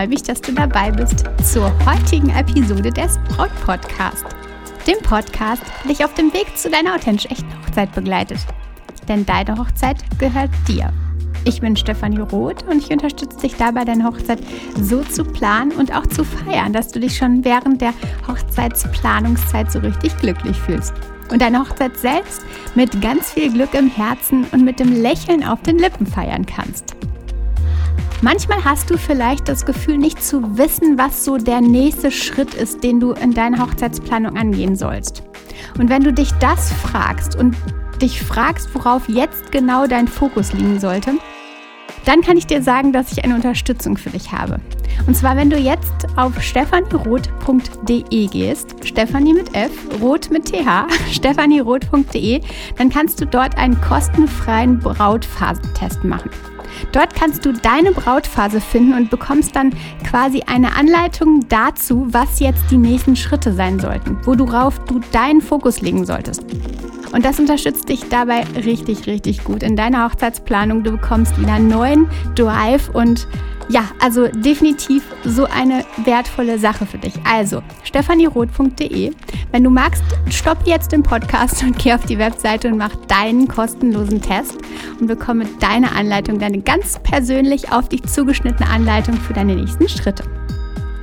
freue 0.00 0.08
mich, 0.08 0.22
dass 0.22 0.40
du 0.40 0.52
dabei 0.52 0.90
bist 0.90 1.24
zur 1.44 1.70
heutigen 1.84 2.30
Episode 2.30 2.90
des 2.90 3.18
Braut 3.28 3.50
Podcast. 3.66 4.24
Dem 4.86 4.96
Podcast, 5.02 5.62
der 5.84 5.90
dich 5.90 6.02
auf 6.02 6.14
dem 6.14 6.32
Weg 6.32 6.56
zu 6.56 6.70
deiner 6.70 6.94
authentisch 6.94 7.30
echten 7.30 7.52
Hochzeit 7.60 7.92
begleitet. 7.94 8.38
Denn 9.08 9.26
deine 9.26 9.58
Hochzeit 9.58 9.98
gehört 10.18 10.48
dir. 10.66 10.90
Ich 11.44 11.60
bin 11.60 11.76
Stefanie 11.76 12.20
Roth 12.20 12.62
und 12.66 12.78
ich 12.78 12.90
unterstütze 12.90 13.40
dich 13.40 13.56
dabei, 13.56 13.84
deine 13.84 14.04
Hochzeit 14.04 14.38
so 14.80 15.02
zu 15.02 15.22
planen 15.22 15.72
und 15.72 15.94
auch 15.94 16.06
zu 16.06 16.24
feiern, 16.24 16.72
dass 16.72 16.88
du 16.88 16.98
dich 16.98 17.18
schon 17.18 17.44
während 17.44 17.82
der 17.82 17.92
Hochzeitsplanungszeit 18.26 19.70
so 19.70 19.80
richtig 19.80 20.16
glücklich 20.16 20.56
fühlst. 20.56 20.94
Und 21.30 21.42
deine 21.42 21.60
Hochzeit 21.60 21.98
selbst 21.98 22.40
mit 22.74 23.02
ganz 23.02 23.32
viel 23.32 23.52
Glück 23.52 23.74
im 23.74 23.90
Herzen 23.90 24.46
und 24.52 24.64
mit 24.64 24.80
dem 24.80 25.02
Lächeln 25.02 25.44
auf 25.44 25.60
den 25.60 25.78
Lippen 25.78 26.06
feiern 26.06 26.46
kannst. 26.46 26.96
Manchmal 28.22 28.62
hast 28.64 28.90
du 28.90 28.98
vielleicht 28.98 29.48
das 29.48 29.64
Gefühl, 29.64 29.96
nicht 29.96 30.22
zu 30.22 30.58
wissen, 30.58 30.98
was 30.98 31.24
so 31.24 31.38
der 31.38 31.62
nächste 31.62 32.10
Schritt 32.10 32.52
ist, 32.52 32.84
den 32.84 33.00
du 33.00 33.12
in 33.12 33.32
deiner 33.32 33.64
Hochzeitsplanung 33.64 34.36
angehen 34.36 34.76
sollst. 34.76 35.22
Und 35.78 35.88
wenn 35.88 36.04
du 36.04 36.12
dich 36.12 36.30
das 36.32 36.70
fragst 36.70 37.34
und 37.34 37.56
dich 38.02 38.20
fragst, 38.20 38.74
worauf 38.74 39.08
jetzt 39.08 39.50
genau 39.52 39.86
dein 39.86 40.06
Fokus 40.06 40.52
liegen 40.52 40.78
sollte, 40.78 41.12
dann 42.04 42.20
kann 42.20 42.36
ich 42.36 42.46
dir 42.46 42.62
sagen, 42.62 42.92
dass 42.92 43.10
ich 43.10 43.24
eine 43.24 43.34
Unterstützung 43.34 43.96
für 43.96 44.10
dich 44.10 44.32
habe. 44.32 44.60
Und 45.06 45.16
zwar, 45.16 45.34
wenn 45.36 45.48
du 45.48 45.56
jetzt 45.56 46.06
auf 46.16 46.42
stefanieroth.de 46.42 48.26
gehst, 48.26 48.74
Stefanie 48.84 49.32
mit 49.32 49.54
F, 49.56 49.72
Roth 50.00 50.30
mit 50.30 50.44
TH, 50.44 50.86
stefanieroth.de, 51.10 52.42
dann 52.76 52.90
kannst 52.90 53.18
du 53.20 53.26
dort 53.26 53.56
einen 53.56 53.80
kostenfreien 53.80 54.78
Brautphasentest 54.78 56.04
machen. 56.04 56.30
Dort 56.92 57.14
kannst 57.14 57.44
du 57.44 57.52
deine 57.52 57.92
Brautphase 57.92 58.60
finden 58.60 58.94
und 58.94 59.10
bekommst 59.10 59.56
dann 59.56 59.72
quasi 60.08 60.42
eine 60.46 60.74
Anleitung 60.74 61.46
dazu, 61.48 62.06
was 62.10 62.40
jetzt 62.40 62.64
die 62.70 62.78
nächsten 62.78 63.16
Schritte 63.16 63.52
sein 63.52 63.78
sollten, 63.78 64.18
worauf 64.24 64.78
du 64.84 65.00
deinen 65.12 65.40
Fokus 65.40 65.80
legen 65.80 66.04
solltest. 66.04 66.44
Und 67.12 67.24
das 67.24 67.40
unterstützt 67.40 67.88
dich 67.88 68.08
dabei 68.08 68.44
richtig, 68.64 69.06
richtig 69.06 69.42
gut 69.44 69.62
in 69.62 69.74
deiner 69.76 70.04
Hochzeitsplanung. 70.04 70.84
Du 70.84 70.92
bekommst 70.92 71.40
wieder 71.40 71.58
neuen 71.58 72.08
Drive 72.36 72.88
und 72.90 73.26
ja, 73.70 73.84
also 74.00 74.26
definitiv 74.26 75.04
so 75.24 75.44
eine 75.44 75.84
wertvolle 76.04 76.58
Sache 76.58 76.86
für 76.86 76.98
dich. 76.98 77.14
Also, 77.24 77.62
stefanieroth.de. 77.84 79.12
Wenn 79.52 79.64
du 79.64 79.70
magst, 79.70 80.02
stopp 80.28 80.58
jetzt 80.66 80.90
den 80.90 81.04
Podcast 81.04 81.62
und 81.62 81.78
geh 81.78 81.92
auf 81.92 82.04
die 82.04 82.18
Webseite 82.18 82.68
und 82.68 82.78
mach 82.78 82.94
deinen 83.06 83.46
kostenlosen 83.46 84.20
Test 84.20 84.56
und 85.00 85.06
bekomme 85.06 85.44
deine 85.60 85.92
Anleitung, 85.92 86.40
deine 86.40 86.60
ganz 86.60 86.98
persönlich 87.04 87.70
auf 87.70 87.88
dich 87.88 88.02
zugeschnittene 88.02 88.68
Anleitung 88.68 89.14
für 89.14 89.34
deine 89.34 89.54
nächsten 89.54 89.88
Schritte. 89.88 90.24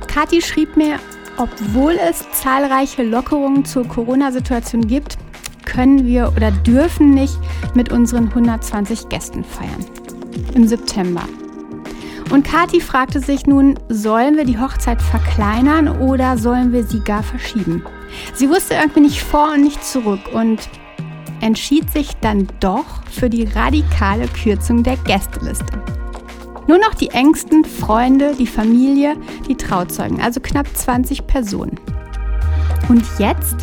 Kathi 0.06 0.42
schrieb 0.42 0.76
mir, 0.76 0.96
obwohl 1.38 1.92
es 2.10 2.26
zahlreiche 2.32 3.02
Lockerungen 3.02 3.64
zur 3.64 3.88
Corona-Situation 3.88 4.86
gibt, 4.86 5.16
können 5.64 6.06
wir 6.06 6.32
oder 6.36 6.50
dürfen 6.50 7.14
nicht 7.14 7.38
mit 7.74 7.90
unseren 7.92 8.28
120 8.28 9.08
Gästen 9.08 9.42
feiern. 9.42 9.86
Im 10.54 10.66
September. 10.66 11.22
Und 12.30 12.44
Kathi 12.44 12.80
fragte 12.80 13.20
sich 13.20 13.46
nun, 13.46 13.78
sollen 13.88 14.36
wir 14.36 14.44
die 14.44 14.58
Hochzeit 14.58 15.00
verkleinern 15.00 15.88
oder 15.88 16.36
sollen 16.36 16.72
wir 16.72 16.84
sie 16.84 17.00
gar 17.00 17.22
verschieben? 17.22 17.82
Sie 18.34 18.50
wusste 18.50 18.74
irgendwie 18.74 19.00
nicht 19.00 19.22
vor 19.22 19.52
und 19.54 19.62
nicht 19.62 19.82
zurück 19.82 20.20
und 20.32 20.68
entschied 21.40 21.90
sich 21.90 22.10
dann 22.20 22.46
doch 22.60 23.02
für 23.10 23.30
die 23.30 23.44
radikale 23.44 24.26
Kürzung 24.28 24.82
der 24.82 24.96
Gästeliste. 24.98 25.82
Nur 26.66 26.78
noch 26.78 26.94
die 26.94 27.08
engsten 27.08 27.64
Freunde, 27.64 28.34
die 28.38 28.46
Familie, 28.46 29.16
die 29.48 29.56
Trauzeugen, 29.56 30.20
also 30.20 30.40
knapp 30.40 30.66
20 30.74 31.26
Personen. 31.26 31.80
Und 32.90 33.02
jetzt? 33.18 33.56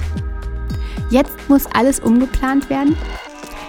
Jetzt 1.12 1.38
muss 1.50 1.68
alles 1.68 2.00
umgeplant 2.00 2.68
werden? 2.72 2.98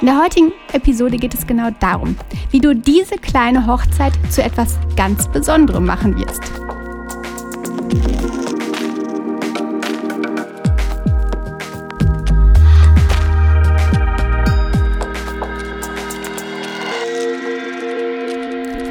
In 0.02 0.08
der 0.08 0.22
heutigen 0.22 0.52
Episode 0.74 1.16
geht 1.16 1.32
es 1.32 1.46
genau 1.46 1.70
darum, 1.80 2.16
wie 2.50 2.60
du 2.60 2.74
diese 2.74 3.16
kleine 3.16 3.66
Hochzeit 3.66 4.12
zu 4.30 4.42
etwas 4.42 4.78
ganz 4.94 5.26
Besonderem 5.26 5.86
machen 5.86 6.14
wirst. 6.18 6.42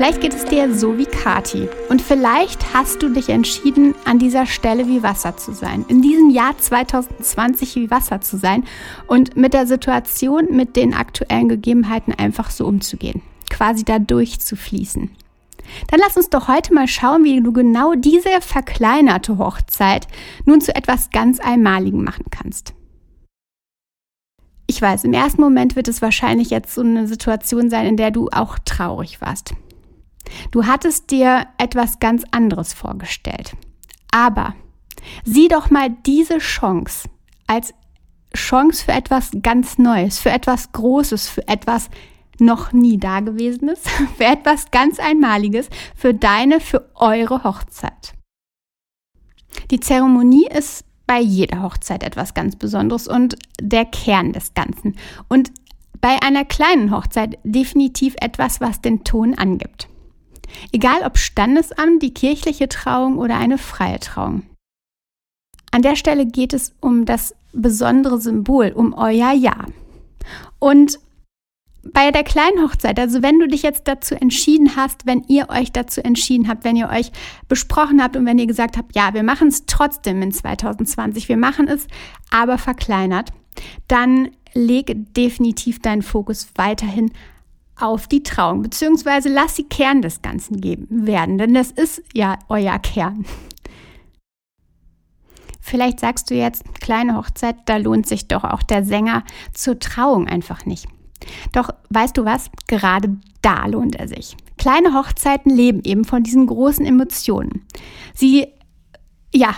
Vielleicht 0.06 0.22
geht 0.22 0.36
es 0.36 0.46
dir 0.46 0.72
so 0.72 1.00
wie 1.00 1.08
Kati. 1.08 1.68
Und 1.90 2.00
vielleicht 2.00 2.76
hast 2.76 3.02
du 3.02 3.10
dich 3.10 3.30
entschieden, 3.30 3.96
an 4.06 4.20
dieser 4.20 4.46
Stelle 4.46 4.86
wie 4.86 5.02
Wasser 5.02 5.36
zu 5.36 5.52
sein. 5.52 5.84
In 5.88 6.04
diesem 6.04 6.30
Jahr 6.30 6.56
2020 6.56 7.76
wie 7.76 7.90
Wasser 7.90 8.22
zu 8.22 8.38
sein 8.38 8.66
und 9.08 9.36
mit 9.36 9.56
der 9.56 9.66
Situation, 9.66 10.56
mit 10.56 10.76
den 10.76 10.94
aktuellen 10.94 11.50
Gegebenheiten 11.50 12.14
einfach 12.14 12.52
so 12.52 12.68
umzugehen. 12.68 13.24
Quasi 13.50 13.84
da 13.84 13.98
durchzufließen. 13.98 15.10
Dann 15.88 16.00
lass 16.00 16.16
uns 16.16 16.30
doch 16.30 16.48
heute 16.48 16.76
mal 16.76 16.88
schauen, 16.88 17.24
wie 17.24 17.42
du 17.42 17.52
genau 17.52 17.96
diese 17.96 18.42
verkleinerte 18.42 19.40
Hochzeit 19.40 20.08
nun 20.46 20.62
zu 20.62 20.76
etwas 20.76 21.10
ganz 21.10 21.40
Einmaligem 21.40 22.04
machen 22.04 22.26
kannst. 22.30 22.76
Ich 24.68 24.80
weiß, 24.80 25.04
im 25.04 25.14
ersten 25.14 25.42
Moment 25.42 25.76
wird 25.76 25.88
es 25.88 26.04
wahrscheinlich 26.04 26.52
jetzt 26.52 26.76
so 26.76 26.82
eine 26.82 27.08
Situation 27.08 27.72
sein, 27.72 27.88
in 27.88 27.98
der 27.98 28.12
du 28.12 28.30
auch 28.30 28.60
traurig 28.60 29.20
warst. 29.20 29.56
Du 30.52 30.66
hattest 30.66 31.12
dir 31.12 31.48
etwas 31.58 32.00
ganz 32.00 32.24
anderes 32.32 32.74
vorgestellt. 32.74 33.56
Aber 34.12 34.56
sieh 35.24 35.48
doch 35.48 35.70
mal 35.70 35.90
diese 36.06 36.38
Chance 36.40 37.10
als 37.48 37.74
Chance 38.36 38.86
für 38.86 38.92
etwas 38.92 39.32
ganz 39.42 39.78
Neues, 39.78 40.20
für 40.20 40.30
etwas 40.30 40.72
Großes, 40.72 41.28
für 41.28 41.48
etwas 41.48 41.90
noch 42.40 42.74
nie 42.74 42.98
Dagewesenes, 42.98 43.82
für 44.18 44.26
etwas 44.26 44.72
ganz 44.72 45.00
Einmaliges, 45.00 45.70
für 45.96 46.14
deine, 46.14 46.60
für 46.60 46.90
eure 46.96 47.44
Hochzeit. 47.44 48.14
Die 49.72 49.80
Zeremonie 49.80 50.48
ist 50.48 50.86
bei 51.08 51.20
jeder 51.20 51.62
Hochzeit 51.62 52.04
etwas 52.04 52.34
ganz 52.34 52.56
Besonderes 52.56 53.08
und 53.08 53.38
der 53.62 53.86
Kern 53.86 54.34
des 54.34 54.54
Ganzen. 54.54 54.98
Und 55.28 55.52
bei 56.02 56.22
einer 56.22 56.46
kleinen 56.46 56.92
Hochzeit 56.92 57.38
definitiv 57.44 58.16
etwas, 58.20 58.60
was 58.60 58.82
den 58.82 59.04
Ton 59.04 59.36
angibt. 59.36 59.88
Egal 60.72 61.02
ob 61.04 61.18
Standesamt, 61.18 62.02
die 62.02 62.14
kirchliche 62.14 62.70
Trauung 62.70 63.18
oder 63.18 63.38
eine 63.38 63.58
freie 63.58 64.00
Trauung. 64.00 64.44
An 65.72 65.82
der 65.82 65.96
Stelle 65.96 66.26
geht 66.26 66.54
es 66.54 66.74
um 66.80 67.06
das 67.06 67.36
besondere 67.52 68.20
Symbol, 68.20 68.72
um 68.74 68.94
euer 68.94 69.32
Ja. 69.32 69.66
Und 70.60 71.00
bei 71.94 72.12
der 72.12 72.24
kleinen 72.24 72.64
Hochzeit, 72.64 73.00
also 73.00 73.22
wenn 73.22 73.40
du 73.40 73.48
dich 73.48 73.62
jetzt 73.62 73.88
dazu 73.88 74.16
entschieden 74.16 74.76
hast, 74.76 75.06
wenn 75.06 75.24
ihr 75.28 75.50
euch 75.50 75.72
dazu 75.72 76.04
entschieden 76.04 76.48
habt, 76.48 76.64
wenn 76.64 76.76
ihr 76.76 76.90
euch 76.90 77.12
besprochen 77.48 78.02
habt 78.02 78.16
und 78.16 78.26
wenn 78.26 78.40
ihr 78.40 78.48
gesagt 78.48 78.78
habt, 78.78 78.96
ja, 78.96 79.14
wir 79.14 79.24
machen 79.24 79.50
es 79.50 79.66
trotzdem 79.68 80.22
in 80.22 80.32
2020, 80.32 81.30
wir 81.30 81.38
machen 81.38 81.68
es 81.68 81.88
aber 82.32 82.58
verkleinert, 82.58 83.32
dann 83.88 84.30
leg 84.54 85.14
definitiv 85.14 85.80
deinen 85.80 86.02
Fokus 86.02 86.48
weiterhin 86.56 87.12
auf 87.80 88.08
die 88.08 88.24
Trauung, 88.24 88.62
beziehungsweise 88.62 89.30
lass 89.30 89.56
sie 89.56 89.64
Kern 89.64 90.02
des 90.02 90.22
Ganzen 90.22 90.62
geben, 90.62 91.08
werden, 91.08 91.38
denn 91.38 91.54
das 91.54 91.72
ist 91.72 92.02
ja 92.14 92.38
euer 92.48 92.80
Kern. 92.80 93.26
Vielleicht 95.60 96.00
sagst 96.00 96.30
du 96.30 96.36
jetzt, 96.36 96.64
kleine 96.80 97.18
Hochzeit, 97.18 97.56
da 97.66 97.78
lohnt 97.78 98.08
sich 98.08 98.28
doch 98.28 98.44
auch 98.44 98.62
der 98.62 98.86
Sänger 98.86 99.24
zur 99.52 99.80
Trauung 99.80 100.28
einfach 100.28 100.66
nicht. 100.66 100.88
Doch 101.54 101.70
weißt 101.90 102.16
du 102.18 102.24
was? 102.24 102.52
Gerade 102.68 103.18
da 103.42 103.66
lohnt 103.66 103.96
er 103.96 104.08
sich. 104.08 104.38
Kleine 104.58 104.94
Hochzeiten 104.94 105.50
leben 105.52 105.82
eben 105.84 106.06
von 106.06 106.24
diesen 106.24 106.46
großen 106.46 106.86
Emotionen. 106.86 107.66
Sie, 108.14 108.48
ja, 109.34 109.56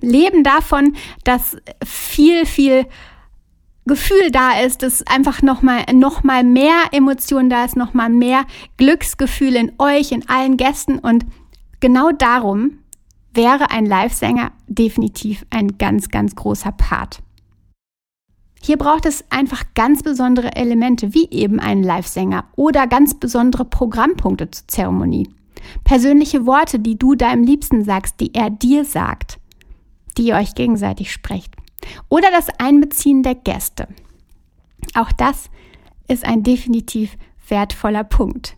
leben 0.00 0.44
davon, 0.44 0.96
dass 1.24 1.56
viel, 1.84 2.46
viel 2.46 2.86
Gefühl 3.88 4.30
da 4.30 4.60
ist, 4.60 4.82
dass 4.82 5.04
einfach 5.06 5.42
nochmal 5.42 5.84
noch 5.92 6.22
mal 6.22 6.44
mehr 6.44 6.76
Emotionen 6.92 7.50
da 7.50 7.64
ist, 7.64 7.76
nochmal 7.76 8.10
mehr 8.10 8.44
Glücksgefühl 8.76 9.56
in 9.56 9.72
euch, 9.78 10.12
in 10.12 10.28
allen 10.28 10.56
Gästen. 10.56 11.00
Und 11.00 11.26
genau 11.80 12.12
darum 12.12 12.78
wäre 13.34 13.70
ein 13.70 13.86
Live-Sänger 13.86 14.52
definitiv 14.68 15.44
ein 15.50 15.78
ganz, 15.78 16.08
ganz 16.08 16.36
großer 16.36 16.72
Part. 16.72 17.18
Hier 18.60 18.76
braucht 18.76 19.06
es 19.06 19.24
einfach 19.30 19.64
ganz 19.74 20.02
besondere 20.02 20.56
Elemente, 20.56 21.14
wie 21.14 21.28
eben 21.30 21.60
einen 21.60 21.82
Live-Sänger 21.82 22.44
oder 22.56 22.86
ganz 22.86 23.14
besondere 23.14 23.64
Programmpunkte 23.64 24.50
zur 24.50 24.68
Zeremonie. 24.68 25.28
Persönliche 25.84 26.46
Worte, 26.46 26.78
die 26.78 26.98
du 26.98 27.14
deinem 27.14 27.42
Liebsten 27.42 27.84
sagst, 27.84 28.20
die 28.20 28.34
er 28.34 28.50
dir 28.50 28.84
sagt, 28.84 29.38
die 30.16 30.28
ihr 30.28 30.36
euch 30.36 30.54
gegenseitig 30.54 31.12
sprecht. 31.12 31.57
Oder 32.08 32.30
das 32.30 32.48
Einbeziehen 32.58 33.22
der 33.22 33.34
Gäste. 33.34 33.88
Auch 34.94 35.12
das 35.12 35.50
ist 36.08 36.24
ein 36.24 36.42
definitiv 36.42 37.16
wertvoller 37.48 38.04
Punkt. 38.04 38.56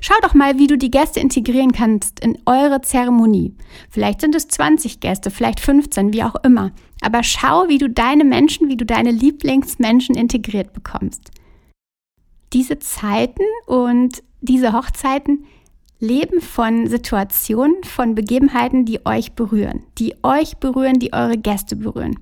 Schau 0.00 0.14
doch 0.22 0.34
mal, 0.34 0.58
wie 0.58 0.66
du 0.66 0.76
die 0.76 0.90
Gäste 0.90 1.20
integrieren 1.20 1.72
kannst 1.72 2.20
in 2.20 2.38
eure 2.46 2.80
Zeremonie. 2.82 3.54
Vielleicht 3.88 4.20
sind 4.20 4.34
es 4.34 4.48
20 4.48 5.00
Gäste, 5.00 5.30
vielleicht 5.30 5.60
15, 5.60 6.12
wie 6.12 6.22
auch 6.22 6.36
immer. 6.44 6.72
Aber 7.00 7.22
schau, 7.22 7.68
wie 7.68 7.78
du 7.78 7.88
deine 7.88 8.24
Menschen, 8.24 8.68
wie 8.68 8.76
du 8.76 8.84
deine 8.84 9.10
Lieblingsmenschen 9.10 10.14
integriert 10.14 10.72
bekommst. 10.72 11.30
Diese 12.52 12.78
Zeiten 12.78 13.44
und 13.66 14.22
diese 14.40 14.72
Hochzeiten 14.72 15.46
leben 15.98 16.40
von 16.40 16.86
Situationen, 16.86 17.82
von 17.84 18.14
Begebenheiten, 18.14 18.84
die 18.84 19.04
euch 19.06 19.32
berühren, 19.32 19.84
die 19.98 20.14
euch 20.22 20.56
berühren, 20.56 20.98
die 20.98 21.12
eure 21.12 21.38
Gäste 21.38 21.76
berühren. 21.76 22.18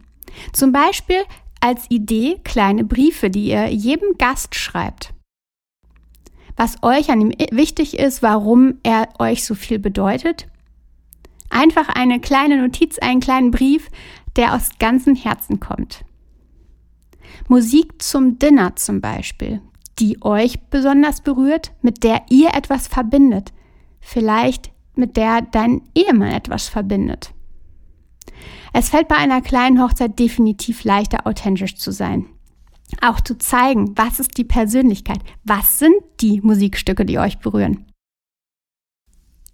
Zum 0.52 0.72
Beispiel 0.72 1.22
als 1.60 1.90
Idee 1.90 2.40
kleine 2.44 2.84
Briefe, 2.84 3.30
die 3.30 3.48
ihr 3.48 3.69
jedem 3.69 4.16
Gast 4.19 4.54
schreibt 4.54 5.12
was 6.58 6.82
euch 6.82 7.10
an 7.10 7.20
ihm 7.20 7.32
wichtig 7.52 7.98
ist, 7.98 8.20
warum 8.20 8.75
er 8.82 9.08
euch 9.20 9.44
so 9.44 9.54
viel 9.54 9.78
bedeutet. 9.78 10.48
Einfach 11.50 11.88
eine 11.88 12.20
kleine 12.20 12.60
Notiz, 12.60 12.98
einen 12.98 13.20
kleinen 13.20 13.52
Brief, 13.52 13.88
der 14.36 14.54
aus 14.54 14.70
ganzem 14.80 15.14
Herzen 15.14 15.60
kommt. 15.60 16.04
Musik 17.46 18.02
zum 18.02 18.40
Dinner 18.40 18.74
zum 18.74 19.00
Beispiel, 19.00 19.62
die 20.00 20.20
euch 20.22 20.60
besonders 20.69 21.20
berührt, 21.20 21.72
mit 21.81 22.02
der 22.02 22.22
ihr 22.28 22.52
etwas 22.54 22.88
verbindet. 22.88 23.52
Vielleicht 24.00 24.72
mit 24.96 25.16
der 25.16 25.42
dein 25.42 25.82
Ehemann 25.94 26.32
etwas 26.32 26.69
verbindet. 26.69 27.32
Es 28.73 28.91
fällt 28.91 29.09
bei 29.09 29.17
einer 29.17 29.41
kleinen 29.41 29.82
Hochzeit 29.82 30.19
definitiv 30.19 30.85
leichter, 30.85 31.26
authentisch 31.26 31.76
zu 31.76 31.93
sein 31.93 32.26
auch 33.00 33.20
zu 33.20 33.38
zeigen, 33.38 33.97
was 33.97 34.20
ist 34.20 34.37
die 34.37 34.44
Persönlichkeit, 34.44 35.20
was 35.44 35.79
sind 35.79 35.97
die 36.20 36.41
Musikstücke, 36.41 37.05
die 37.05 37.19
euch 37.19 37.38
berühren. 37.38 37.87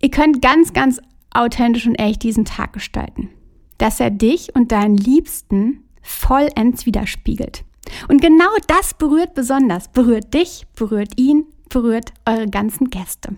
Ihr 0.01 0.11
könnt 0.11 0.43
ganz, 0.43 0.73
ganz 0.73 1.01
authentisch 1.31 1.87
und 1.87 1.97
echt 1.97 2.23
diesen 2.23 2.45
Tag 2.45 2.73
gestalten, 2.73 3.31
dass 3.79 4.01
er 4.01 4.11
dich 4.11 4.55
und 4.55 4.71
deinen 4.73 4.97
Liebsten 4.97 5.89
vollends 6.03 6.87
widerspiegelt. 6.87 7.65
Und 8.09 8.21
genau 8.21 8.51
das 8.67 8.95
berührt 8.95 9.35
besonders, 9.35 9.89
berührt 9.89 10.33
dich, 10.33 10.67
berührt 10.75 11.19
ihn, 11.19 11.47
berührt 11.69 12.13
eure 12.27 12.49
ganzen 12.49 12.91
Gäste. 12.91 13.37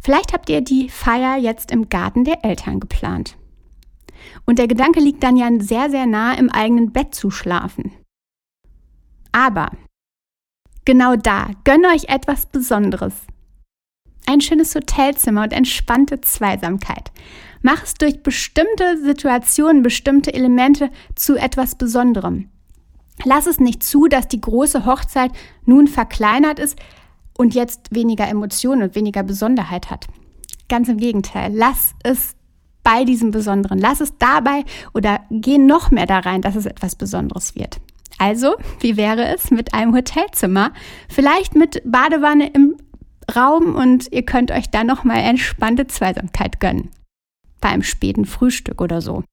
Vielleicht 0.00 0.32
habt 0.32 0.50
ihr 0.50 0.60
die 0.60 0.88
Feier 0.88 1.36
jetzt 1.36 1.70
im 1.70 1.88
Garten 1.88 2.24
der 2.24 2.44
Eltern 2.44 2.80
geplant. 2.80 3.36
Und 4.46 4.58
der 4.58 4.68
Gedanke 4.68 5.00
liegt 5.00 5.22
dann 5.22 5.36
ja 5.36 5.48
sehr, 5.58 5.90
sehr 5.90 6.06
nah 6.06 6.34
im 6.34 6.50
eigenen 6.50 6.92
Bett 6.92 7.14
zu 7.14 7.30
schlafen. 7.30 7.92
Aber 9.32 9.70
genau 10.84 11.16
da, 11.16 11.50
gönn 11.64 11.86
euch 11.86 12.04
etwas 12.08 12.46
Besonderes. 12.46 13.14
Ein 14.26 14.40
schönes 14.40 14.74
Hotelzimmer 14.74 15.42
und 15.42 15.52
entspannte 15.52 16.20
Zweisamkeit. 16.20 17.10
Mach 17.62 17.82
es 17.82 17.94
durch 17.94 18.22
bestimmte 18.22 18.98
Situationen, 19.02 19.82
bestimmte 19.82 20.32
Elemente 20.34 20.90
zu 21.14 21.36
etwas 21.36 21.76
Besonderem. 21.76 22.48
Lass 23.24 23.46
es 23.46 23.60
nicht 23.60 23.82
zu, 23.82 24.08
dass 24.08 24.28
die 24.28 24.40
große 24.40 24.84
Hochzeit 24.84 25.32
nun 25.64 25.86
verkleinert 25.86 26.58
ist 26.58 26.78
und 27.36 27.54
jetzt 27.54 27.94
weniger 27.94 28.28
Emotionen 28.28 28.82
und 28.82 28.94
weniger 28.94 29.22
Besonderheit 29.22 29.90
hat. 29.90 30.06
Ganz 30.68 30.88
im 30.88 30.96
Gegenteil, 30.96 31.52
lass 31.54 31.94
es 32.02 32.34
bei 32.82 33.04
diesem 33.04 33.30
Besonderen. 33.30 33.78
Lass 33.78 34.00
es 34.00 34.16
dabei 34.18 34.64
oder 34.94 35.20
geh 35.30 35.58
noch 35.58 35.90
mehr 35.90 36.06
da 36.06 36.20
rein, 36.20 36.42
dass 36.42 36.56
es 36.56 36.66
etwas 36.66 36.96
Besonderes 36.96 37.54
wird. 37.54 37.80
Also, 38.18 38.54
wie 38.80 38.96
wäre 38.96 39.26
es 39.34 39.50
mit 39.50 39.74
einem 39.74 39.94
Hotelzimmer? 39.94 40.72
Vielleicht 41.08 41.54
mit 41.54 41.82
Badewanne 41.84 42.48
im 42.48 42.76
Raum 43.34 43.74
und 43.74 44.12
ihr 44.12 44.24
könnt 44.24 44.50
euch 44.50 44.70
dann 44.70 44.86
nochmal 44.86 45.18
entspannte 45.18 45.86
Zweisamkeit 45.86 46.60
gönnen. 46.60 46.90
Bei 47.60 47.70
einem 47.70 47.82
späten 47.82 48.24
Frühstück 48.24 48.80
oder 48.80 49.00
so. 49.00 49.24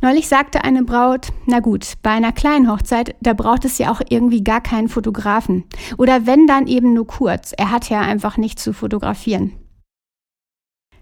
Neulich 0.00 0.26
sagte 0.26 0.64
eine 0.64 0.82
Braut, 0.82 1.28
na 1.46 1.60
gut, 1.60 1.94
bei 2.02 2.10
einer 2.10 2.32
kleinen 2.32 2.68
Hochzeit, 2.68 3.14
da 3.20 3.34
braucht 3.34 3.64
es 3.64 3.78
ja 3.78 3.92
auch 3.92 4.00
irgendwie 4.08 4.42
gar 4.42 4.60
keinen 4.60 4.88
Fotografen. 4.88 5.64
Oder 5.96 6.26
wenn 6.26 6.48
dann 6.48 6.66
eben 6.66 6.92
nur 6.92 7.06
kurz. 7.06 7.52
Er 7.56 7.70
hat 7.70 7.88
ja 7.88 8.00
einfach 8.00 8.36
nichts 8.36 8.64
zu 8.64 8.72
fotografieren. 8.72 9.52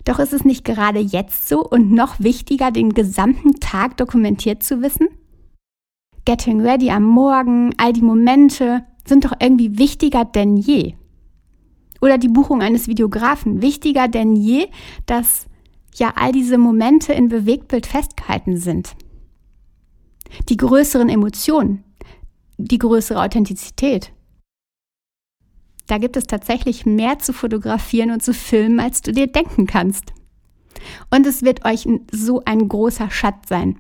Doch 0.05 0.19
ist 0.19 0.33
es 0.33 0.45
nicht 0.45 0.65
gerade 0.65 0.99
jetzt 0.99 1.49
so 1.49 1.65
und 1.65 1.93
noch 1.93 2.21
wichtiger, 2.21 2.71
den 2.71 2.95
gesamten 2.95 3.61
Tag 3.61 3.97
dokumentiert 3.97 4.63
zu 4.63 4.83
wissen? 4.83 5.09
Getting 6.25 6.61
Ready 6.61 6.91
am 6.91 7.05
Morgen, 7.05 7.73
all 7.77 7.93
die 7.93 8.03
Momente 8.03 8.85
sind 9.07 9.25
doch 9.25 9.33
irgendwie 9.41 9.79
wichtiger 9.79 10.25
denn 10.25 10.57
je. 10.57 10.95
Oder 12.01 12.19
die 12.19 12.29
Buchung 12.29 12.63
eines 12.63 12.89
Videografen, 12.89 13.63
wichtiger 13.63 14.09
denn 14.09 14.37
je, 14.37 14.69
dass 15.07 15.47
ja 15.95 16.13
all 16.17 16.33
diese 16.33 16.57
Momente 16.57 17.13
in 17.13 17.29
Bewegtbild 17.29 17.87
festgehalten 17.87 18.57
sind. 18.57 18.95
Die 20.49 20.57
größeren 20.57 21.09
Emotionen, 21.09 21.85
die 22.57 22.79
größere 22.79 23.21
Authentizität. 23.21 24.13
Da 25.91 25.99
gibt 25.99 26.17
es 26.17 26.27
tatsächlich 26.27 26.87
mehr 26.87 27.19
zu 27.19 27.33
fotografieren 27.33 28.11
und 28.11 28.23
zu 28.23 28.33
filmen, 28.33 28.81
als 28.81 29.03
du 29.03 29.13
dir 29.13 29.27
denken 29.27 29.67
kannst. 29.67 30.13
Und 31.11 31.27
es 31.27 31.43
wird 31.43 31.65
euch 31.65 31.89
so 32.13 32.43
ein 32.45 32.69
großer 32.69 33.11
Schatz 33.11 33.49
sein 33.49 33.79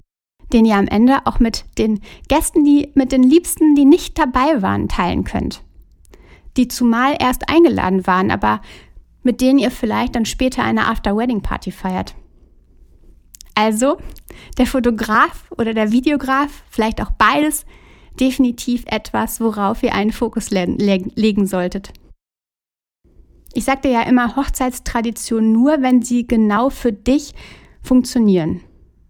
den 0.52 0.64
ihr 0.64 0.76
am 0.76 0.86
Ende 0.86 1.26
auch 1.26 1.38
mit 1.38 1.64
den 1.78 2.00
Gästen, 2.28 2.64
die 2.64 2.90
mit 2.94 3.12
den 3.12 3.22
Liebsten, 3.22 3.74
die 3.74 3.84
nicht 3.84 4.18
dabei 4.18 4.62
waren, 4.62 4.88
teilen 4.88 5.24
könnt. 5.24 5.62
Die 6.56 6.68
zumal 6.68 7.16
erst 7.18 7.48
eingeladen 7.48 8.06
waren, 8.06 8.30
aber 8.30 8.60
mit 9.22 9.40
denen 9.40 9.58
ihr 9.58 9.70
vielleicht 9.70 10.16
dann 10.16 10.24
später 10.24 10.62
eine 10.62 10.86
After-Wedding-Party 10.88 11.70
feiert. 11.70 12.14
Also, 13.54 13.98
der 14.58 14.66
Fotograf 14.66 15.50
oder 15.56 15.74
der 15.74 15.92
Videograf, 15.92 16.62
vielleicht 16.70 17.00
auch 17.02 17.10
beides, 17.10 17.66
definitiv 18.18 18.84
etwas, 18.86 19.40
worauf 19.40 19.82
ihr 19.82 19.94
einen 19.94 20.12
Fokus 20.12 20.50
le 20.50 20.64
le 20.64 21.04
legen 21.14 21.46
solltet. 21.46 21.92
Ich 23.52 23.64
sagte 23.64 23.88
ja 23.88 24.02
immer 24.02 24.36
Hochzeitstradition 24.36 25.52
nur, 25.52 25.82
wenn 25.82 26.02
sie 26.02 26.26
genau 26.26 26.70
für 26.70 26.92
dich 26.92 27.34
funktionieren. 27.82 28.60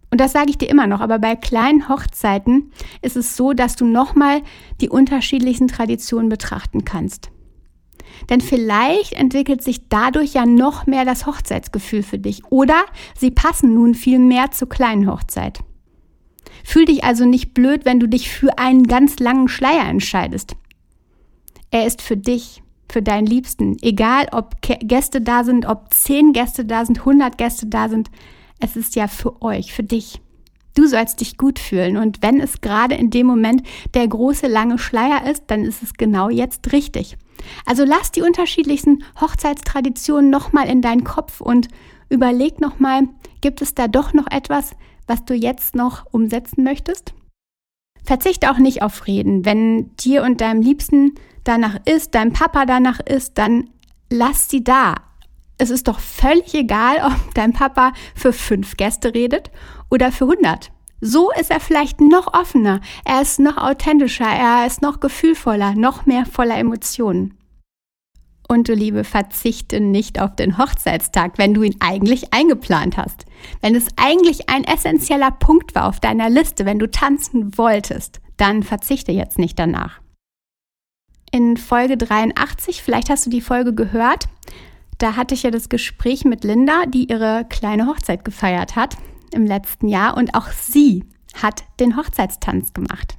Und 0.09 0.19
das 0.19 0.33
sage 0.33 0.49
ich 0.49 0.57
dir 0.57 0.69
immer 0.69 0.87
noch, 0.87 0.99
aber 0.99 1.19
bei 1.19 1.35
kleinen 1.35 1.87
Hochzeiten 1.87 2.71
ist 3.01 3.15
es 3.15 3.37
so, 3.37 3.53
dass 3.53 3.75
du 3.75 3.85
nochmal 3.85 4.41
die 4.81 4.89
unterschiedlichsten 4.89 5.67
Traditionen 5.67 6.27
betrachten 6.27 6.83
kannst. 6.83 7.31
Denn 8.29 8.41
vielleicht 8.41 9.13
entwickelt 9.13 9.63
sich 9.63 9.87
dadurch 9.87 10.33
ja 10.33 10.45
noch 10.45 10.85
mehr 10.85 11.05
das 11.05 11.25
Hochzeitsgefühl 11.25 12.03
für 12.03 12.19
dich 12.19 12.43
oder 12.49 12.83
sie 13.17 13.31
passen 13.31 13.73
nun 13.73 13.95
viel 13.95 14.19
mehr 14.19 14.51
zur 14.51 14.67
kleinen 14.67 15.07
Hochzeit. 15.07 15.59
Fühl 16.63 16.85
dich 16.85 17.03
also 17.03 17.25
nicht 17.25 17.53
blöd, 17.53 17.85
wenn 17.85 17.99
du 17.99 18.07
dich 18.07 18.29
für 18.29 18.57
einen 18.57 18.83
ganz 18.83 19.19
langen 19.19 19.47
Schleier 19.47 19.87
entscheidest. 19.87 20.55
Er 21.71 21.87
ist 21.87 22.01
für 22.01 22.17
dich, 22.17 22.61
für 22.91 23.01
deinen 23.01 23.25
Liebsten, 23.25 23.77
egal 23.81 24.27
ob 24.31 24.55
Gäste 24.61 25.21
da 25.21 25.43
sind, 25.43 25.65
ob 25.65 25.93
zehn 25.93 26.33
Gäste 26.33 26.65
da 26.65 26.85
sind, 26.85 27.05
hundert 27.05 27.37
Gäste 27.37 27.67
da 27.67 27.89
sind. 27.89 28.09
Es 28.59 28.75
ist 28.75 28.95
ja 28.95 29.07
für 29.07 29.41
euch, 29.41 29.73
für 29.73 29.83
dich. 29.83 30.21
Du 30.75 30.87
sollst 30.87 31.19
dich 31.19 31.37
gut 31.37 31.59
fühlen 31.59 31.97
und 31.97 32.21
wenn 32.21 32.39
es 32.39 32.61
gerade 32.61 32.95
in 32.95 33.09
dem 33.09 33.27
Moment 33.27 33.63
der 33.93 34.07
große 34.07 34.47
lange 34.47 34.77
Schleier 34.77 35.29
ist, 35.29 35.43
dann 35.47 35.65
ist 35.65 35.83
es 35.83 35.93
genau 35.93 36.29
jetzt 36.29 36.71
richtig. 36.71 37.17
Also 37.65 37.83
lass 37.83 38.11
die 38.11 38.21
unterschiedlichsten 38.21 39.03
Hochzeitstraditionen 39.19 40.29
nochmal 40.29 40.69
in 40.69 40.81
deinen 40.81 41.03
Kopf 41.03 41.41
und 41.41 41.67
überleg 42.09 42.61
nochmal, 42.61 43.09
gibt 43.41 43.61
es 43.61 43.73
da 43.73 43.87
doch 43.87 44.13
noch 44.13 44.27
etwas, 44.29 44.75
was 45.07 45.25
du 45.25 45.33
jetzt 45.33 45.75
noch 45.75 46.05
umsetzen 46.11 46.63
möchtest? 46.63 47.13
Verzichte 48.03 48.49
auch 48.51 48.57
nicht 48.57 48.81
auf 48.81 49.07
Reden. 49.07 49.45
Wenn 49.45 49.95
dir 49.97 50.23
und 50.23 50.41
deinem 50.41 50.61
Liebsten 50.61 51.15
danach 51.43 51.77
ist, 51.85 52.15
deinem 52.15 52.33
Papa 52.33 52.65
danach 52.65 52.99
ist, 52.99 53.37
dann 53.37 53.69
lass 54.09 54.49
sie 54.49 54.63
da 54.63 54.95
es 55.61 55.69
ist 55.69 55.87
doch 55.87 55.99
völlig 55.99 56.55
egal, 56.55 56.97
ob 57.05 57.35
dein 57.35 57.53
Papa 57.53 57.93
für 58.15 58.33
fünf 58.33 58.77
Gäste 58.77 59.13
redet 59.13 59.51
oder 59.91 60.11
für 60.11 60.25
100. 60.25 60.71
So 61.01 61.31
ist 61.39 61.51
er 61.51 61.59
vielleicht 61.59 62.01
noch 62.01 62.33
offener, 62.33 62.81
er 63.05 63.21
ist 63.21 63.39
noch 63.39 63.57
authentischer, 63.57 64.25
er 64.25 64.65
ist 64.65 64.81
noch 64.81 64.99
gefühlvoller, 64.99 65.75
noch 65.75 66.07
mehr 66.07 66.25
voller 66.25 66.57
Emotionen. 66.57 67.37
Und 68.47 68.69
du 68.69 68.73
Liebe, 68.73 69.03
verzichte 69.03 69.79
nicht 69.79 70.19
auf 70.19 70.35
den 70.35 70.57
Hochzeitstag, 70.57 71.37
wenn 71.37 71.53
du 71.53 71.61
ihn 71.61 71.75
eigentlich 71.79 72.33
eingeplant 72.33 72.97
hast. 72.97 73.25
Wenn 73.61 73.75
es 73.75 73.85
eigentlich 73.97 74.49
ein 74.49 74.63
essentieller 74.63 75.31
Punkt 75.31 75.75
war 75.75 75.87
auf 75.87 75.99
deiner 75.99 76.29
Liste, 76.29 76.65
wenn 76.65 76.79
du 76.79 76.89
tanzen 76.89 77.55
wolltest, 77.57 78.19
dann 78.37 78.63
verzichte 78.63 79.11
jetzt 79.11 79.37
nicht 79.37 79.59
danach. 79.59 80.00
In 81.33 81.55
Folge 81.55 81.95
83, 81.95 82.83
vielleicht 82.83 83.09
hast 83.09 83.25
du 83.25 83.29
die 83.29 83.39
Folge 83.39 83.73
gehört, 83.73 84.27
da 84.97 85.15
hatte 85.15 85.33
ich 85.33 85.43
ja 85.43 85.51
das 85.51 85.69
Gespräch 85.69 86.25
mit 86.25 86.43
Linda, 86.43 86.85
die 86.85 87.09
ihre 87.09 87.45
kleine 87.49 87.87
Hochzeit 87.87 88.25
gefeiert 88.25 88.75
hat 88.75 88.97
im 89.33 89.45
letzten 89.45 89.87
Jahr 89.87 90.17
und 90.17 90.35
auch 90.35 90.49
sie 90.49 91.05
hat 91.41 91.63
den 91.79 91.95
Hochzeitstanz 91.95 92.73
gemacht. 92.73 93.17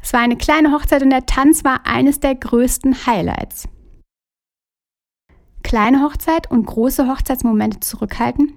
Es 0.00 0.14
war 0.14 0.20
eine 0.20 0.36
kleine 0.36 0.72
Hochzeit 0.72 1.02
und 1.02 1.10
der 1.10 1.26
Tanz 1.26 1.62
war 1.62 1.84
eines 1.84 2.20
der 2.20 2.34
größten 2.34 3.06
Highlights. 3.06 3.68
kleine 5.62 6.02
Hochzeit 6.02 6.50
und 6.50 6.64
große 6.64 7.06
Hochzeitsmomente 7.08 7.80
zurückhalten? 7.80 8.54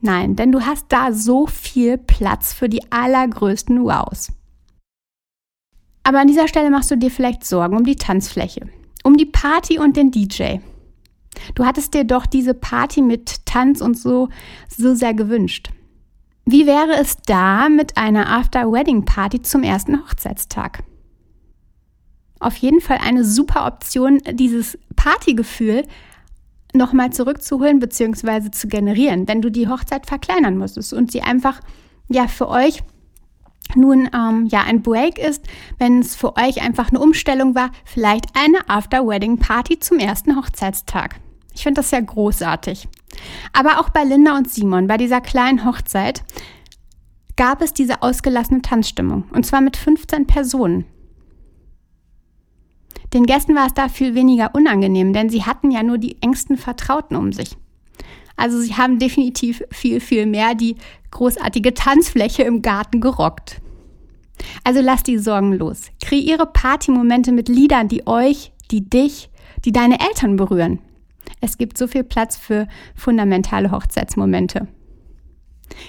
Nein, 0.00 0.36
denn 0.36 0.52
du 0.52 0.64
hast 0.64 0.86
da 0.88 1.12
so 1.12 1.46
viel 1.46 1.98
Platz 1.98 2.52
für 2.54 2.68
die 2.68 2.92
allergrößten 2.92 3.82
Wows. 3.82 4.32
Aber 6.04 6.20
an 6.20 6.28
dieser 6.28 6.48
Stelle 6.48 6.70
machst 6.70 6.90
du 6.90 6.96
dir 6.96 7.10
vielleicht 7.10 7.44
Sorgen 7.44 7.76
um 7.76 7.84
die 7.84 7.96
Tanzfläche, 7.96 8.68
um 9.02 9.16
die 9.16 9.26
Party 9.26 9.78
und 9.78 9.96
den 9.96 10.10
DJ. 10.10 10.58
Du 11.54 11.64
hattest 11.64 11.94
dir 11.94 12.04
doch 12.04 12.26
diese 12.26 12.54
Party 12.54 13.02
mit 13.02 13.44
Tanz 13.46 13.80
und 13.80 13.98
so 13.98 14.28
so 14.68 14.94
sehr 14.94 15.14
gewünscht. 15.14 15.70
Wie 16.46 16.66
wäre 16.66 16.92
es 17.00 17.16
da 17.24 17.68
mit 17.70 17.96
einer 17.96 18.28
After-Wedding-Party 18.28 19.42
zum 19.42 19.62
ersten 19.62 20.02
Hochzeitstag? 20.02 20.84
Auf 22.38 22.56
jeden 22.56 22.82
Fall 22.82 22.98
eine 23.02 23.24
super 23.24 23.66
Option, 23.66 24.20
dieses 24.32 24.78
Partygefühl 24.94 25.84
nochmal 26.74 27.10
zurückzuholen 27.12 27.78
bzw. 27.78 28.50
zu 28.50 28.68
generieren, 28.68 29.26
wenn 29.26 29.40
du 29.40 29.50
die 29.50 29.68
Hochzeit 29.68 30.06
verkleinern 30.06 30.58
musstest 30.58 30.92
und 30.92 31.10
sie 31.10 31.22
einfach 31.22 31.60
ja 32.08 32.28
für 32.28 32.48
euch 32.48 32.82
nun 33.74 34.08
ähm, 34.14 34.46
ja 34.46 34.62
ein 34.62 34.82
Break 34.82 35.18
ist, 35.18 35.44
wenn 35.78 36.00
es 36.00 36.14
für 36.14 36.36
euch 36.36 36.62
einfach 36.62 36.90
eine 36.90 37.00
Umstellung 37.00 37.54
war, 37.54 37.70
vielleicht 37.84 38.26
eine 38.34 38.68
After-Wedding-Party 38.68 39.80
zum 39.80 39.98
ersten 39.98 40.36
Hochzeitstag. 40.36 41.20
Ich 41.54 41.62
finde 41.62 41.80
das 41.80 41.90
sehr 41.90 42.02
großartig. 42.02 42.88
Aber 43.52 43.80
auch 43.80 43.90
bei 43.90 44.04
Linda 44.04 44.36
und 44.36 44.50
Simon, 44.50 44.86
bei 44.86 44.96
dieser 44.96 45.20
kleinen 45.20 45.64
Hochzeit, 45.64 46.24
gab 47.36 47.62
es 47.62 47.72
diese 47.72 48.02
ausgelassene 48.02 48.62
Tanzstimmung. 48.62 49.24
Und 49.32 49.46
zwar 49.46 49.60
mit 49.60 49.76
15 49.76 50.26
Personen. 50.26 50.84
Den 53.12 53.26
Gästen 53.26 53.54
war 53.54 53.66
es 53.66 53.74
da 53.74 53.88
viel 53.88 54.14
weniger 54.14 54.54
unangenehm, 54.54 55.12
denn 55.12 55.30
sie 55.30 55.44
hatten 55.44 55.70
ja 55.70 55.82
nur 55.82 55.98
die 55.98 56.20
engsten 56.20 56.56
Vertrauten 56.56 57.16
um 57.16 57.32
sich. 57.32 57.56
Also 58.36 58.60
sie 58.60 58.74
haben 58.74 58.98
definitiv 58.98 59.62
viel, 59.70 60.00
viel 60.00 60.26
mehr 60.26 60.54
die 60.54 60.76
großartige 61.10 61.74
Tanzfläche 61.74 62.42
im 62.42 62.62
Garten 62.62 63.00
gerockt. 63.00 63.60
Also 64.64 64.80
lass 64.80 65.02
die 65.02 65.18
Sorgen 65.18 65.52
los. 65.52 65.84
Kreiere 66.02 66.46
Partymomente 66.46 67.32
mit 67.32 67.48
Liedern, 67.48 67.88
die 67.88 68.06
euch, 68.06 68.52
die 68.70 68.88
dich, 68.88 69.30
die 69.64 69.72
deine 69.72 70.00
Eltern 70.00 70.36
berühren. 70.36 70.80
Es 71.40 71.58
gibt 71.58 71.78
so 71.78 71.86
viel 71.86 72.04
Platz 72.04 72.36
für 72.36 72.66
fundamentale 72.94 73.70
Hochzeitsmomente. 73.70 74.66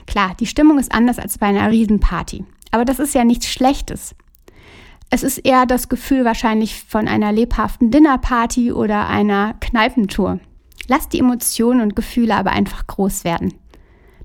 Klar, 0.06 0.36
die 0.40 0.48
Stimmung 0.48 0.80
ist 0.80 0.94
anders 0.94 1.20
als 1.20 1.38
bei 1.38 1.48
einer 1.48 1.70
Riesenparty. 1.72 2.46
Aber 2.72 2.86
das 2.86 3.00
ist 3.00 3.16
ja 3.16 3.24
nichts 3.24 3.48
Schlechtes. 3.48 4.16
Es 5.10 5.24
ist 5.24 5.38
eher 5.40 5.66
das 5.66 5.88
Gefühl 5.88 6.26
wahrscheinlich 6.26 6.84
von 6.84 7.08
einer 7.08 7.32
lebhaften 7.32 7.92
Dinnerparty 7.92 8.72
oder 8.72 9.08
einer 9.08 9.54
Kneipentour. 9.60 10.40
Lass 10.88 11.10
die 11.10 11.20
Emotionen 11.20 11.82
und 11.82 11.96
Gefühle 11.96 12.36
aber 12.36 12.52
einfach 12.52 12.86
groß 12.88 13.24
werden. 13.24 13.54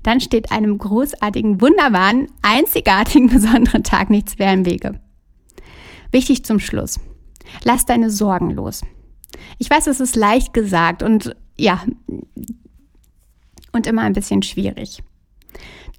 Dann 0.03 0.19
steht 0.19 0.51
einem 0.51 0.77
großartigen, 0.77 1.61
wunderbaren, 1.61 2.27
einzigartigen, 2.41 3.29
besonderen 3.33 3.83
Tag 3.83 4.09
nichts 4.09 4.37
mehr 4.37 4.53
im 4.53 4.65
Wege. 4.65 4.99
Wichtig 6.11 6.43
zum 6.45 6.59
Schluss. 6.59 6.99
Lass 7.63 7.85
deine 7.85 8.09
Sorgen 8.09 8.51
los. 8.51 8.81
Ich 9.57 9.69
weiß, 9.69 9.87
es 9.87 9.99
ist 9.99 10.15
leicht 10.15 10.53
gesagt 10.53 11.03
und 11.03 11.35
ja, 11.57 11.83
und 13.71 13.87
immer 13.87 14.01
ein 14.01 14.13
bisschen 14.13 14.43
schwierig. 14.43 15.03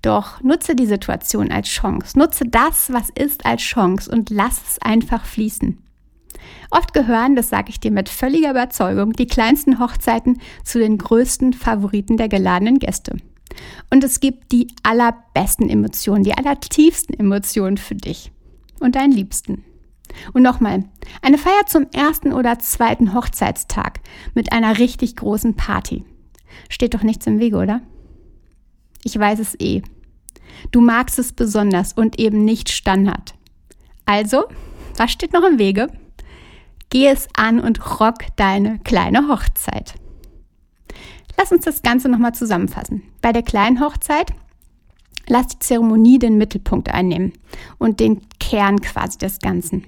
Doch 0.03 0.41
nutze 0.43 0.75
die 0.75 0.87
Situation 0.87 1.53
als 1.53 1.69
Chance. 1.69 2.19
Nutze 2.19 2.45
das, 2.47 2.93
was 2.93 3.09
ist, 3.11 3.47
als 3.47 3.63
Chance 3.63 4.11
und 4.11 4.31
lass 4.31 4.61
es 4.69 4.83
einfach 4.83 5.25
fließen. 5.25 5.82
Oft 6.71 6.95
gehören, 6.95 7.37
das 7.37 7.49
sage 7.49 7.71
ich 7.71 7.81
dir 7.81 7.91
mit 7.91 8.09
völliger 8.09 8.51
Überzeugung, 8.51 9.13
die 9.13 9.27
kleinsten 9.27 9.79
Hochzeiten 9.79 10.41
zu 10.65 10.79
den 10.79 10.99
größten 10.99 11.53
Favoriten 11.53 12.17
der 12.17 12.29
geladenen 12.29 12.79
Gäste. 12.79 13.17
Und 13.91 14.03
es 14.05 14.21
gibt 14.21 14.53
die 14.53 14.69
allerbesten 14.83 15.69
Emotionen, 15.69 16.25
die 16.25 16.35
allertiefsten 16.35 17.15
Emotionen 17.19 17.77
für 17.77 17.95
dich 17.95 18.33
und 18.81 18.97
deinen 18.97 19.13
Liebsten. 19.13 19.65
Und 20.33 20.43
nochmal, 20.43 20.85
eine 21.23 21.39
Feier 21.39 21.67
zum 21.67 21.87
ersten 21.93 22.33
oder 22.33 22.59
zweiten 22.59 23.15
Hochzeitstag 23.15 24.01
mit 24.35 24.53
einer 24.53 24.79
richtig 24.79 25.17
großen 25.17 25.55
Party. 25.55 26.05
Steht 26.69 26.95
doch 26.95 27.03
nichts 27.03 27.27
im 27.27 27.39
Wege, 27.39 27.57
oder? 27.57 27.83
Ich 29.05 29.19
weiß 29.19 29.39
es 29.39 29.59
eh. 29.59 29.83
Du 30.71 30.81
magst 30.81 31.19
es 31.19 31.33
besonders 31.33 31.93
und 31.93 32.19
eben 32.19 32.45
nicht 32.45 32.71
Standard. 32.71 33.35
Also, 34.05 34.45
was 34.97 35.11
steht 35.11 35.33
noch 35.33 35.45
im 35.45 35.59
Wege? 35.59 35.89
Geh 36.93 37.07
es 37.07 37.27
an 37.35 37.59
und 37.59 38.01
rock 38.01 38.19
deine 38.37 38.79
kleine 38.81 39.27
Hochzeit. 39.27 39.95
Lass 41.39 41.51
uns 41.51 41.65
das 41.65 41.81
Ganze 41.81 42.11
nochmal 42.11 42.35
zusammenfassen. 42.35 43.03
Bei 43.23 43.33
der 43.33 43.43
kleinen 43.43 43.81
Hochzeit 43.81 44.35
lass 45.27 45.47
die 45.47 45.59
Zeremonie 45.59 46.19
den 46.19 46.37
Mittelpunkt 46.37 46.91
einnehmen 46.91 47.33
und 47.79 47.99
den 47.99 48.21
Kern 48.39 48.83
quasi 48.83 49.17
des 49.17 49.39
Ganzen. 49.39 49.87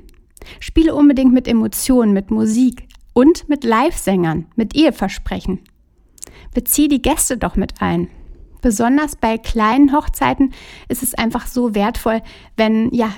Spiele 0.61 0.95
unbedingt 0.95 1.35
mit 1.35 1.47
Emotionen, 1.47 2.15
mit 2.15 2.31
Musik 2.31 2.89
und 3.13 3.51
mit 3.51 3.65
Live-Sängern, 3.65 4.47
mit 4.57 4.75
Eheversprechen. 4.75 5.59
Bezieh 6.55 6.89
die 6.89 7.03
Gäste 7.03 7.37
doch 7.37 7.57
mit 7.57 7.83
ein. 7.83 8.09
Besonders 8.63 9.17
bei 9.17 9.37
kleinen 9.37 9.93
Hochzeiten 9.93 10.55
ist 10.89 11.03
es 11.03 11.13
einfach 11.13 11.49
so 11.49 11.75
wertvoll, 11.75 12.23
wenn 12.57 12.89
ja 12.95 13.13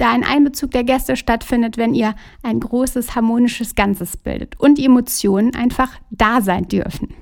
da 0.00 0.10
ein 0.10 0.24
Einbezug 0.24 0.70
der 0.70 0.84
Gäste 0.84 1.16
stattfindet, 1.16 1.76
wenn 1.76 1.94
ihr 1.94 2.14
ein 2.42 2.60
großes 2.60 3.14
harmonisches 3.14 3.74
Ganzes 3.74 4.16
bildet 4.16 4.58
und 4.58 4.78
Emotionen 4.78 5.54
einfach 5.54 5.90
da 6.10 6.40
sein 6.40 6.68
dürfen. 6.68 7.14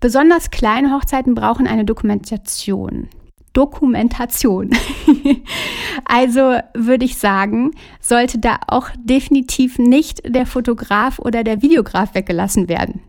Besonders 0.00 0.50
kleine 0.50 0.92
Hochzeiten 0.92 1.34
brauchen 1.34 1.66
eine 1.66 1.84
Dokumentation. 1.84 3.08
Dokumentation. 3.52 4.70
also 6.04 6.58
würde 6.74 7.04
ich 7.04 7.18
sagen, 7.18 7.72
sollte 8.00 8.38
da 8.38 8.58
auch 8.66 8.88
definitiv 8.98 9.78
nicht 9.78 10.22
der 10.34 10.46
Fotograf 10.46 11.18
oder 11.18 11.44
der 11.44 11.62
Videograf 11.62 12.14
weggelassen 12.14 12.68
werden, 12.68 13.02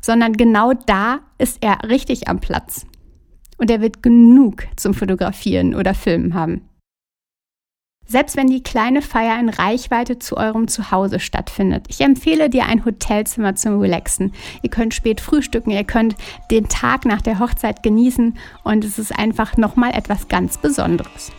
sondern 0.00 0.34
genau 0.34 0.72
da 0.74 1.20
ist 1.38 1.58
er 1.62 1.88
richtig 1.88 2.28
am 2.28 2.40
Platz. 2.40 2.86
Und 3.58 3.70
er 3.70 3.80
wird 3.80 4.02
genug 4.02 4.64
zum 4.76 4.92
Fotografieren 4.92 5.74
oder 5.74 5.94
Filmen 5.94 6.34
haben. 6.34 6.68
Selbst 8.08 8.36
wenn 8.36 8.46
die 8.46 8.62
kleine 8.62 9.02
Feier 9.02 9.38
in 9.40 9.48
Reichweite 9.48 10.18
zu 10.18 10.36
eurem 10.36 10.68
Zuhause 10.68 11.18
stattfindet. 11.18 11.86
Ich 11.88 12.00
empfehle 12.00 12.48
dir 12.48 12.66
ein 12.66 12.84
Hotelzimmer 12.84 13.56
zum 13.56 13.80
Relaxen. 13.80 14.32
Ihr 14.62 14.70
könnt 14.70 14.94
spät 14.94 15.20
frühstücken, 15.20 15.70
ihr 15.70 15.82
könnt 15.82 16.14
den 16.50 16.68
Tag 16.68 17.04
nach 17.04 17.20
der 17.20 17.40
Hochzeit 17.40 17.82
genießen 17.82 18.38
und 18.62 18.84
es 18.84 18.98
ist 18.98 19.18
einfach 19.18 19.56
nochmal 19.56 19.92
etwas 19.92 20.28
ganz 20.28 20.56
Besonderes. 20.56 21.32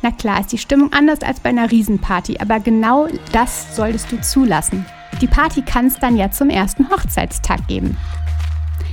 Na 0.00 0.10
klar 0.10 0.40
ist 0.40 0.52
die 0.52 0.58
Stimmung 0.58 0.92
anders 0.94 1.20
als 1.20 1.40
bei 1.40 1.50
einer 1.50 1.70
Riesenparty, 1.70 2.38
aber 2.38 2.60
genau 2.60 3.08
das 3.32 3.76
solltest 3.76 4.10
du 4.10 4.20
zulassen. 4.20 4.86
Die 5.20 5.26
Party 5.26 5.62
kann 5.62 5.86
es 5.86 5.98
dann 5.98 6.16
ja 6.16 6.30
zum 6.30 6.48
ersten 6.48 6.90
Hochzeitstag 6.90 7.66
geben. 7.68 7.96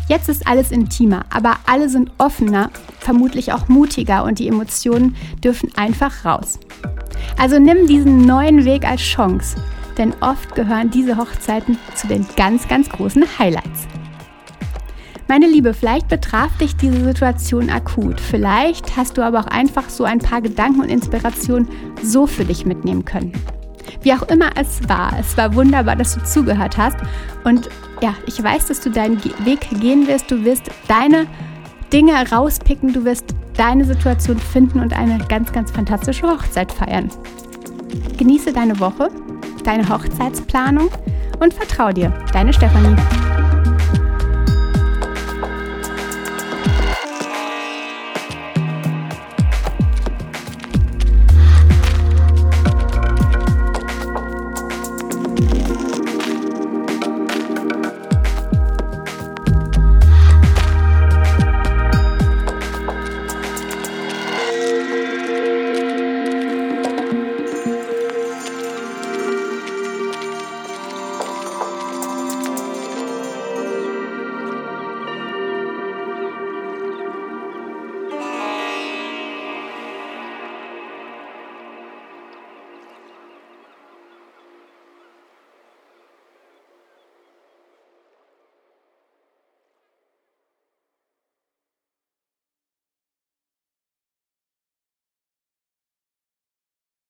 Jetzt 0.08 0.28
ist 0.28 0.46
alles 0.48 0.72
intimer, 0.72 1.26
aber 1.30 1.58
alle 1.66 1.88
sind 1.88 2.12
offener, 2.18 2.70
vermutlich 3.00 3.54
auch 3.54 3.70
mutiger 3.70 4.26
und 4.26 4.40
die 4.40 4.50
Emotionen 4.50 5.16
dürfen 5.42 5.70
einfach 5.76 6.26
raus. 6.26 6.60
Also 7.40 7.58
nimm 7.58 7.88
diesen 7.88 8.26
neuen 8.26 8.66
Weg 8.66 8.86
als 8.86 9.02
Chance, 9.02 9.56
denn 9.98 10.14
oft 10.20 10.56
gehören 10.56 10.90
diese 10.90 11.18
Hochzeiten 11.18 11.78
zu 11.96 12.08
den 12.08 12.26
ganz, 12.36 12.68
ganz 12.68 12.90
großen 12.90 13.24
Highlights. 13.40 13.88
Meine 15.30 15.48
Liebe, 15.48 15.74
vielleicht 15.74 16.10
betraf 16.10 16.56
dich 16.58 16.76
diese 16.76 17.02
Situation 17.02 17.70
akut. 17.70 18.20
Vielleicht 18.20 18.98
hast 18.98 19.18
du 19.18 19.22
aber 19.22 19.40
auch 19.40 19.48
einfach 19.48 19.90
so 19.90 20.04
ein 20.04 20.20
paar 20.20 20.42
Gedanken 20.42 20.82
und 20.82 20.90
Inspirationen 20.90 21.70
so 22.04 22.28
für 22.28 22.44
dich 22.44 22.66
mitnehmen 22.66 23.06
können. 23.06 23.32
Wie 24.02 24.14
auch 24.14 24.24
immer 24.24 24.50
es 24.56 24.88
war, 24.88 25.14
es 25.20 25.38
war 25.38 25.54
wunderbar, 25.56 25.96
dass 25.96 26.16
du 26.16 26.24
zugehört 26.24 26.78
hast. 26.78 26.98
Und 27.44 27.70
ja, 28.02 28.16
ich 28.26 28.42
weiß, 28.42 28.68
dass 28.68 28.82
du 28.82 28.90
deinen 28.90 29.24
Weg 29.46 29.68
gehen 29.80 30.08
wirst. 30.08 30.30
Du 30.30 30.44
wirst 30.44 30.70
deine 30.88 31.28
Dinge 31.92 32.14
rauspicken, 32.32 32.92
du 32.92 33.06
wirst 33.06 33.26
deine 33.56 33.86
Situation 33.86 34.38
finden 34.40 34.80
und 34.80 34.94
eine 34.94 35.20
ganz, 35.30 35.52
ganz 35.52 35.72
fantastische 35.72 36.28
Hochzeit 36.28 36.72
feiern. 36.72 37.10
Genieße 38.18 38.52
deine 38.52 38.80
Woche, 38.80 39.10
deine 39.64 39.88
Hochzeitsplanung 39.88 40.90
und 41.40 41.54
vertrau 41.54 41.92
dir. 41.92 42.12
Deine 42.34 42.52
Stefanie. 42.52 42.96